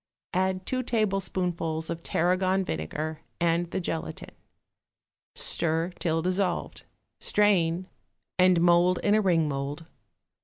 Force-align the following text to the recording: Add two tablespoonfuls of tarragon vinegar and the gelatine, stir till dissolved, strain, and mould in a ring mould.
Add 0.33 0.65
two 0.65 0.81
tablespoonfuls 0.81 1.91
of 1.91 2.01
tarragon 2.01 2.65
vinegar 2.65 3.21
and 3.39 3.69
the 3.69 3.79
gelatine, 3.79 4.35
stir 5.35 5.91
till 5.99 6.23
dissolved, 6.23 6.85
strain, 7.19 7.87
and 8.39 8.61
mould 8.61 8.97
in 9.03 9.13
a 9.13 9.21
ring 9.21 9.47
mould. 9.47 9.85